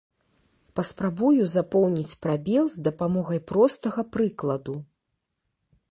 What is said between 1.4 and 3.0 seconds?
запоўніць прабел з